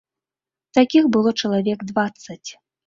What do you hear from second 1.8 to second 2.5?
дваццаць.